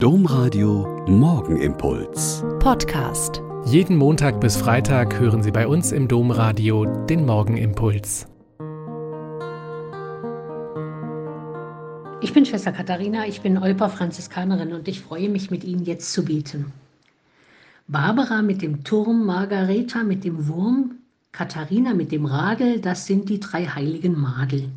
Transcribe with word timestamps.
Domradio 0.00 1.04
Morgenimpuls. 1.08 2.44
Podcast. 2.60 3.42
Jeden 3.64 3.96
Montag 3.96 4.40
bis 4.40 4.56
Freitag 4.56 5.18
hören 5.18 5.42
Sie 5.42 5.50
bei 5.50 5.66
uns 5.66 5.90
im 5.90 6.06
Domradio 6.06 6.84
den 7.06 7.26
Morgenimpuls. 7.26 8.28
Ich 12.20 12.32
bin 12.32 12.46
Schwester 12.46 12.70
Katharina, 12.70 13.26
ich 13.26 13.40
bin 13.40 13.58
Olper 13.58 13.90
Franziskanerin 13.90 14.72
und 14.72 14.86
ich 14.86 15.00
freue 15.00 15.28
mich, 15.28 15.50
mit 15.50 15.64
Ihnen 15.64 15.84
jetzt 15.84 16.12
zu 16.12 16.24
beten. 16.24 16.72
Barbara 17.88 18.42
mit 18.42 18.62
dem 18.62 18.84
Turm, 18.84 19.26
Margareta 19.26 20.04
mit 20.04 20.22
dem 20.22 20.46
Wurm, 20.46 20.98
Katharina 21.32 21.92
mit 21.92 22.12
dem 22.12 22.24
Radl, 22.24 22.80
das 22.80 23.06
sind 23.06 23.28
die 23.28 23.40
drei 23.40 23.66
heiligen 23.66 24.16
Madel. 24.16 24.68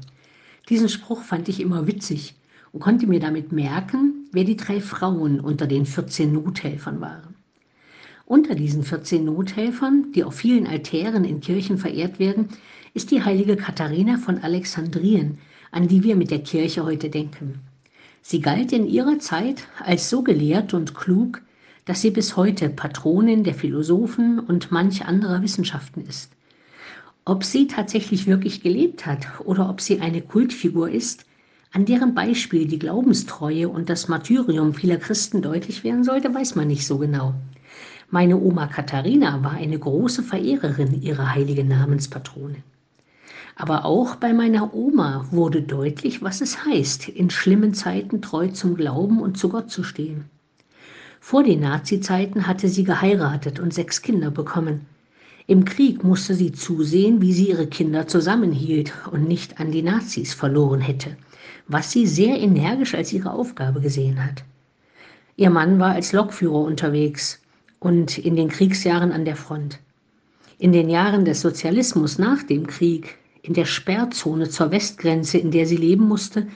Diesen 0.68 0.90
Spruch 0.90 1.22
fand 1.22 1.48
ich 1.48 1.60
immer 1.60 1.86
witzig 1.86 2.34
und 2.72 2.80
konnte 2.80 3.08
mir 3.08 3.20
damit 3.20 3.52
merken, 3.52 4.28
wer 4.32 4.44
die 4.44 4.56
drei 4.56 4.80
Frauen 4.80 5.40
unter 5.40 5.68
den 5.68 5.86
14 5.86 6.32
Nothelfern 6.32 7.02
waren. 7.02 7.36
Unter 8.26 8.56
diesen 8.56 8.84
14 8.84 9.26
Nothelfern, 9.26 10.14
die 10.14 10.24
auf 10.24 10.36
vielen 10.36 10.66
Altären 10.66 11.26
in 11.26 11.42
Kirchen 11.42 11.78
verehrt 11.78 12.18
werden, 12.18 12.48
ist 12.94 13.12
die 13.12 13.24
heilige 13.24 13.58
Katharina 13.58 14.18
von 14.18 14.38
Alexandrien, 14.38 15.38
an 15.72 15.88
die 15.88 16.04
wir 16.04 16.16
mit 16.16 16.32
der 16.32 16.44
Kirche 16.44 16.86
heute 16.86 17.10
denken. 17.10 17.60
Sie 18.22 18.40
galt 18.40 18.72
in 18.72 18.88
ihrer 18.88 19.20
Zeit 19.20 19.68
als 19.84 20.10
so 20.10 20.22
gelehrt 20.22 20.74
und 20.74 20.94
klug, 20.96 21.42
dass 21.86 22.02
sie 22.02 22.12
bis 22.12 22.38
heute 22.38 22.70
Patronin 22.70 23.44
der 23.44 23.56
Philosophen 23.56 24.40
und 24.40 24.72
manch 24.72 25.06
anderer 25.06 25.42
Wissenschaften 25.42 26.06
ist. 26.08 26.32
Ob 27.26 27.44
sie 27.44 27.68
tatsächlich 27.68 28.28
wirklich 28.28 28.62
gelebt 28.62 29.06
hat 29.06 29.28
oder 29.44 29.70
ob 29.70 29.82
sie 29.82 30.00
eine 30.00 30.22
Kultfigur 30.22 30.90
ist, 30.90 31.26
an 31.74 31.86
deren 31.86 32.14
Beispiel 32.14 32.68
die 32.68 32.80
Glaubenstreue 32.80 33.70
und 33.70 33.90
das 33.90 34.10
Martyrium 34.10 34.74
vieler 34.74 34.98
Christen 34.98 35.42
deutlich 35.42 35.86
werden 35.86 36.04
sollte, 36.04 36.34
weiß 36.34 36.56
man 36.56 36.68
nicht 36.68 36.86
so 36.86 36.98
genau. 36.98 37.34
Meine 38.10 38.38
Oma 38.38 38.68
Katharina 38.68 39.42
war 39.42 39.54
eine 39.54 39.80
große 39.80 40.22
Verehrerin 40.22 41.02
ihrer 41.02 41.34
heiligen 41.34 41.70
Namenspatrone. 41.70 42.58
Aber 43.56 43.86
auch 43.86 44.16
bei 44.18 44.34
meiner 44.34 44.74
Oma 44.74 45.26
wurde 45.32 45.62
deutlich, 45.62 46.22
was 46.22 46.42
es 46.42 46.66
heißt, 46.66 47.08
in 47.08 47.30
schlimmen 47.30 47.74
Zeiten 47.74 48.22
treu 48.22 48.50
zum 48.50 48.76
Glauben 48.76 49.22
und 49.22 49.38
zu 49.38 49.48
Gott 49.48 49.72
zu 49.72 49.84
stehen. 49.84 50.26
Vor 51.22 51.44
den 51.44 51.62
Nazi-Zeiten 51.62 52.48
hatte 52.48 52.68
sie 52.68 52.84
geheiratet 52.84 53.62
und 53.62 53.74
sechs 53.74 54.02
Kinder 54.02 54.30
bekommen. 54.30 54.88
Im 55.48 55.64
Krieg 55.64 56.04
musste 56.04 56.34
sie 56.34 56.52
zusehen, 56.52 57.22
wie 57.22 57.32
sie 57.32 57.48
ihre 57.48 57.68
Kinder 57.68 58.08
zusammenhielt 58.08 58.92
und 59.10 59.26
nicht 59.26 59.62
an 59.62 59.72
die 59.72 59.84
Nazis 59.84 60.34
verloren 60.34 60.82
hätte 60.82 61.16
was 61.72 61.92
sie 61.92 62.06
sehr 62.06 62.38
energisch 62.40 62.94
als 62.96 63.14
ihre 63.14 63.32
Aufgabe 63.32 63.82
gesehen 63.82 64.24
hat. 64.24 64.44
Ihr 65.38 65.50
Mann 65.50 65.80
war 65.80 65.94
als 65.94 66.12
Lokführer 66.12 66.60
unterwegs 66.60 67.42
und 67.80 68.18
in 68.18 68.36
den 68.36 68.50
Kriegsjahren 68.50 69.12
an 69.12 69.26
der 69.26 69.36
Front. 69.36 69.80
In 70.60 70.72
den 70.72 70.90
Jahren 70.90 71.26
des 71.26 71.42
Sozialismus 71.42 72.20
nach 72.20 72.44
dem 72.44 72.68
Krieg, 72.68 73.18
in 73.42 73.54
der 73.54 73.66
Sperrzone 73.66 74.50
zur 74.50 74.72
Westgrenze, 74.72 75.38
in 75.38 75.52
der 75.52 75.66
sie 75.66 75.78
leben 75.78 76.08
musste, 76.08 76.48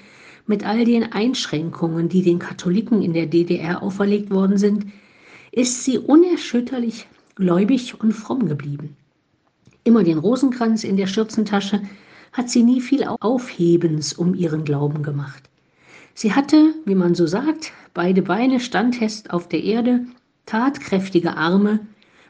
mit 0.46 0.66
all 0.66 0.86
den 0.86 1.12
Einschränkungen, 1.12 2.10
die 2.10 2.22
den 2.22 2.38
Katholiken 2.38 3.02
in 3.02 3.14
der 3.14 3.26
DDR 3.26 3.82
auferlegt 3.82 4.30
worden 4.30 4.58
sind, 4.58 4.86
ist 5.52 5.84
sie 5.84 5.98
unerschütterlich 5.98 7.08
gläubig 7.36 8.00
und 8.00 8.12
fromm 8.12 8.48
geblieben. 8.48 8.96
Immer 9.84 10.04
den 10.04 10.18
Rosenkranz 10.18 10.84
in 10.84 10.98
der 10.98 11.08
Schürzentasche, 11.08 11.82
hat 12.36 12.50
sie 12.50 12.64
nie 12.64 12.82
viel 12.82 13.06
Aufhebens 13.06 14.12
um 14.12 14.36
ihren 14.36 14.66
Glauben 14.66 15.04
gemacht. 15.04 15.50
Sie 16.14 16.34
hatte, 16.34 16.74
wie 16.86 16.96
man 16.96 17.16
so 17.16 17.28
sagt, 17.28 17.72
beide 17.94 18.22
Beine 18.22 18.60
standfest 18.60 19.32
auf 19.32 19.48
der 19.48 19.64
Erde, 19.64 20.06
tatkräftige 20.46 21.38
Arme 21.38 21.80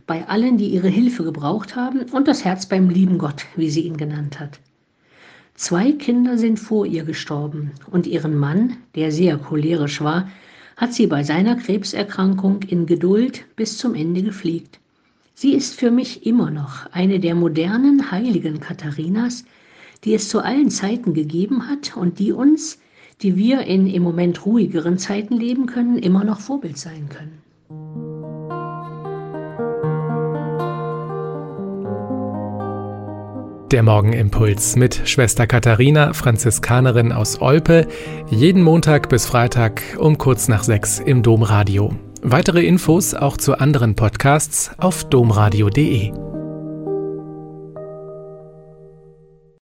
bei 0.06 0.28
allen, 0.28 0.58
die 0.58 0.68
ihre 0.68 0.90
Hilfe 0.90 1.24
gebraucht 1.24 1.76
haben, 1.76 2.02
und 2.12 2.28
das 2.28 2.46
Herz 2.46 2.68
beim 2.68 2.90
lieben 2.90 3.18
Gott, 3.18 3.46
wie 3.56 3.72
sie 3.72 3.82
ihn 3.82 3.98
genannt 3.98 4.40
hat. 4.40 4.60
Zwei 5.56 5.92
Kinder 5.92 6.38
sind 6.38 6.60
vor 6.60 6.86
ihr 6.86 7.04
gestorben 7.04 7.72
und 7.90 8.06
ihren 8.06 8.38
Mann, 8.38 8.78
der 8.94 9.12
sehr 9.12 9.38
cholerisch 9.38 10.02
war, 10.02 10.30
hat 10.78 10.94
sie 10.94 11.08
bei 11.08 11.24
seiner 11.24 11.56
Krebserkrankung 11.56 12.62
in 12.64 12.86
Geduld 12.86 13.46
bis 13.56 13.78
zum 13.80 13.96
Ende 13.96 14.22
gepflegt. 14.22 14.80
Sie 15.34 15.54
ist 15.54 15.80
für 15.80 15.90
mich 15.90 16.26
immer 16.26 16.52
noch 16.52 16.86
eine 16.92 17.20
der 17.20 17.34
modernen 17.34 18.12
heiligen 18.12 18.60
Katharinas, 18.60 19.46
die 20.06 20.14
es 20.14 20.30
zu 20.30 20.40
allen 20.40 20.70
Zeiten 20.70 21.14
gegeben 21.14 21.68
hat 21.68 21.98
und 21.98 22.20
die 22.20 22.32
uns, 22.32 22.80
die 23.22 23.36
wir 23.36 23.62
in 23.62 23.88
im 23.88 24.04
Moment 24.04 24.46
ruhigeren 24.46 24.98
Zeiten 24.98 25.36
leben 25.36 25.66
können, 25.66 25.98
immer 25.98 26.24
noch 26.24 26.40
Vorbild 26.40 26.78
sein 26.78 27.10
können. 27.10 27.42
Der 33.72 33.82
Morgenimpuls 33.82 34.76
mit 34.76 35.02
Schwester 35.06 35.48
Katharina, 35.48 36.14
Franziskanerin 36.14 37.12
aus 37.12 37.42
Olpe, 37.42 37.88
jeden 38.30 38.62
Montag 38.62 39.10
bis 39.10 39.26
Freitag 39.26 39.82
um 39.98 40.18
kurz 40.18 40.48
nach 40.48 40.64
sechs 40.64 41.00
im 41.00 41.24
Domradio. 41.24 41.94
Weitere 42.22 42.64
Infos 42.64 43.16
auch 43.16 43.38
zu 43.38 43.60
anderen 43.60 43.96
Podcasts 43.96 44.72
auf 44.78 45.04
domradio.de. 45.10 46.25